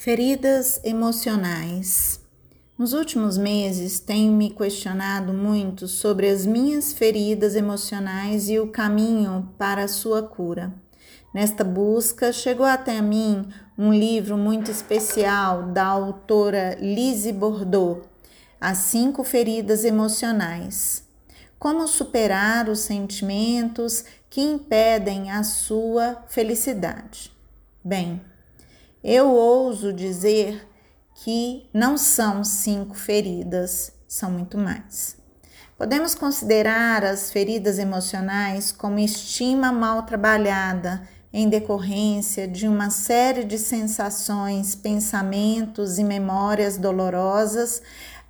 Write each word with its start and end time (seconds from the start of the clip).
Feridas 0.00 0.80
emocionais. 0.84 2.20
Nos 2.78 2.92
últimos 2.92 3.36
meses 3.36 3.98
tenho 3.98 4.32
me 4.32 4.48
questionado 4.48 5.32
muito 5.32 5.88
sobre 5.88 6.28
as 6.28 6.46
minhas 6.46 6.92
feridas 6.92 7.56
emocionais 7.56 8.48
e 8.48 8.60
o 8.60 8.68
caminho 8.68 9.52
para 9.58 9.82
a 9.82 9.88
sua 9.88 10.22
cura. 10.22 10.72
Nesta 11.34 11.64
busca, 11.64 12.32
chegou 12.32 12.64
até 12.64 13.02
mim 13.02 13.48
um 13.76 13.92
livro 13.92 14.38
muito 14.38 14.70
especial 14.70 15.72
da 15.72 15.86
autora 15.86 16.76
Lise 16.80 17.32
Bordeaux, 17.32 18.06
As 18.60 18.78
Cinco 18.78 19.24
Feridas 19.24 19.84
Emocionais. 19.84 21.02
Como 21.58 21.88
superar 21.88 22.68
os 22.68 22.78
sentimentos 22.78 24.04
que 24.30 24.40
impedem 24.40 25.32
a 25.32 25.42
sua 25.42 26.22
felicidade. 26.28 27.32
Bem, 27.84 28.20
eu 29.02 29.28
ouso 29.28 29.92
dizer 29.92 30.68
que 31.14 31.68
não 31.72 31.96
são 31.96 32.44
cinco 32.44 32.94
feridas, 32.94 33.92
são 34.06 34.30
muito 34.30 34.56
mais. 34.56 35.16
Podemos 35.76 36.14
considerar 36.14 37.04
as 37.04 37.30
feridas 37.30 37.78
emocionais 37.78 38.72
como 38.72 38.98
estima 38.98 39.72
mal 39.72 40.02
trabalhada 40.02 41.02
em 41.32 41.48
decorrência 41.48 42.48
de 42.48 42.66
uma 42.66 42.90
série 42.90 43.44
de 43.44 43.58
sensações, 43.58 44.74
pensamentos 44.74 45.98
e 45.98 46.04
memórias 46.04 46.76
dolorosas 46.76 47.82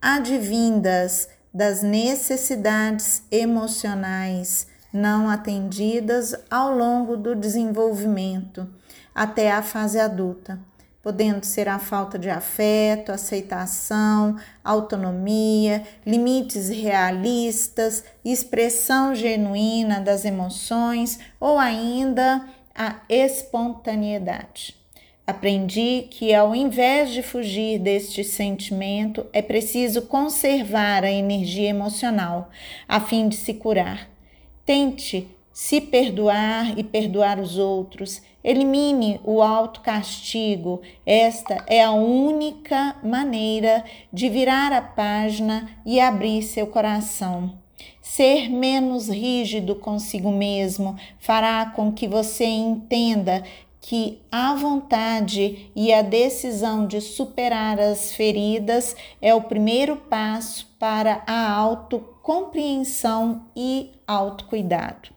advindas 0.00 1.28
das 1.52 1.82
necessidades 1.82 3.22
emocionais 3.30 4.66
não 4.92 5.28
atendidas 5.28 6.34
ao 6.50 6.76
longo 6.76 7.16
do 7.16 7.34
desenvolvimento 7.34 8.68
até 9.14 9.50
a 9.50 9.62
fase 9.62 9.98
adulta, 9.98 10.58
podendo 11.02 11.44
ser 11.44 11.68
a 11.68 11.78
falta 11.78 12.18
de 12.18 12.30
afeto, 12.30 13.10
aceitação, 13.10 14.36
autonomia, 14.62 15.82
limites 16.06 16.68
realistas, 16.68 18.04
expressão 18.24 19.14
genuína 19.14 20.00
das 20.00 20.24
emoções 20.24 21.18
ou 21.40 21.58
ainda 21.58 22.46
a 22.74 22.96
espontaneidade. 23.08 24.76
Aprendi 25.26 26.08
que, 26.10 26.34
ao 26.34 26.54
invés 26.54 27.10
de 27.10 27.22
fugir 27.22 27.78
deste 27.78 28.24
sentimento, 28.24 29.26
é 29.32 29.40
preciso 29.40 30.02
conservar 30.02 31.04
a 31.04 31.10
energia 31.10 31.70
emocional 31.70 32.50
a 32.88 33.00
fim 33.00 33.28
de 33.28 33.36
se 33.36 33.54
curar. 33.54 34.08
Tente 34.64 35.28
se 35.52 35.80
perdoar 35.80 36.78
e 36.78 36.84
perdoar 36.84 37.38
os 37.38 37.58
outros. 37.58 38.22
Elimine 38.42 39.20
o 39.24 39.42
autocastigo. 39.42 40.80
Esta 41.04 41.64
é 41.66 41.82
a 41.82 41.92
única 41.92 42.96
maneira 43.02 43.84
de 44.12 44.28
virar 44.28 44.72
a 44.72 44.80
página 44.80 45.68
e 45.84 46.00
abrir 46.00 46.42
seu 46.42 46.66
coração. 46.66 47.54
Ser 48.00 48.48
menos 48.50 49.08
rígido 49.08 49.74
consigo 49.74 50.30
mesmo 50.30 50.96
fará 51.18 51.66
com 51.66 51.92
que 51.92 52.08
você 52.08 52.44
entenda 52.44 53.42
que 53.82 54.22
a 54.30 54.54
vontade 54.54 55.68
e 55.74 55.92
a 55.92 56.02
decisão 56.02 56.86
de 56.86 57.00
superar 57.00 57.80
as 57.80 58.12
feridas 58.12 58.94
é 59.20 59.34
o 59.34 59.42
primeiro 59.42 59.96
passo 59.96 60.72
para 60.78 61.24
a 61.26 61.50
autocompreensão 61.50 63.44
e 63.56 63.90
autocuidado. 64.06 65.10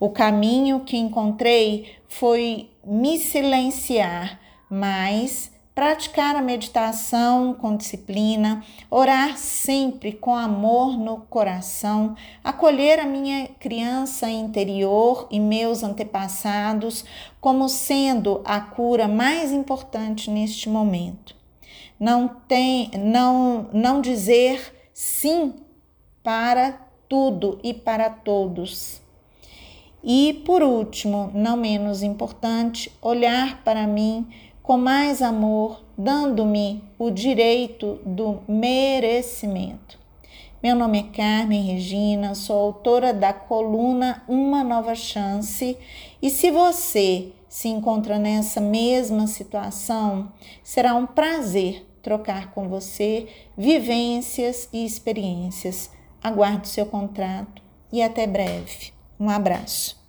O 0.00 0.10
caminho 0.10 0.80
que 0.80 0.96
encontrei 0.96 1.94
foi 2.08 2.68
me 2.84 3.16
silenciar, 3.16 4.40
mas 4.68 5.52
praticar 5.74 6.36
a 6.36 6.42
meditação 6.42 7.54
com 7.54 7.76
disciplina, 7.76 8.64
orar 8.90 9.36
sempre 9.38 10.12
com 10.12 10.34
amor 10.34 10.98
no 10.98 11.18
coração, 11.18 12.16
acolher 12.42 12.98
a 12.98 13.06
minha 13.06 13.48
criança 13.58 14.28
interior 14.28 15.28
e 15.30 15.38
meus 15.38 15.82
antepassados 15.82 17.04
como 17.40 17.68
sendo 17.68 18.42
a 18.44 18.60
cura 18.60 19.06
mais 19.06 19.52
importante 19.52 20.30
neste 20.30 20.68
momento. 20.68 21.34
Não 21.98 22.28
tem 22.28 22.90
não 22.98 23.68
não 23.72 24.00
dizer 24.00 24.90
sim 24.92 25.54
para 26.22 26.78
tudo 27.08 27.58
e 27.62 27.72
para 27.72 28.10
todos. 28.10 29.00
E 30.02 30.42
por 30.46 30.62
último, 30.62 31.30
não 31.34 31.56
menos 31.56 32.02
importante, 32.02 32.90
olhar 33.02 33.62
para 33.62 33.86
mim 33.86 34.26
com 34.70 34.78
mais 34.78 35.20
amor, 35.20 35.82
dando-me 35.98 36.80
o 36.96 37.10
direito 37.10 37.98
do 38.06 38.40
merecimento. 38.46 39.98
Meu 40.62 40.76
nome 40.76 41.00
é 41.00 41.16
Carmen 41.16 41.72
Regina, 41.72 42.36
sou 42.36 42.66
autora 42.66 43.12
da 43.12 43.32
coluna 43.32 44.22
Uma 44.28 44.62
Nova 44.62 44.94
Chance. 44.94 45.76
E 46.22 46.30
se 46.30 46.52
você 46.52 47.32
se 47.48 47.66
encontra 47.66 48.16
nessa 48.16 48.60
mesma 48.60 49.26
situação, 49.26 50.30
será 50.62 50.94
um 50.94 51.04
prazer 51.04 51.84
trocar 52.00 52.52
com 52.52 52.68
você 52.68 53.26
vivências 53.58 54.68
e 54.72 54.86
experiências. 54.86 55.90
Aguardo 56.22 56.68
seu 56.68 56.86
contrato 56.86 57.60
e 57.92 58.00
até 58.00 58.24
breve. 58.24 58.92
Um 59.18 59.28
abraço. 59.28 59.99